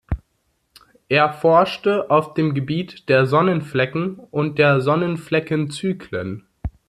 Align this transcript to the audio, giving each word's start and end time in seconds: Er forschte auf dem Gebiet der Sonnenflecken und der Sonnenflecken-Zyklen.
Er 1.09 1.31
forschte 1.31 2.09
auf 2.09 2.33
dem 2.33 2.55
Gebiet 2.55 3.07
der 3.07 3.27
Sonnenflecken 3.27 4.15
und 4.17 4.57
der 4.57 4.81
Sonnenflecken-Zyklen. 4.81 6.47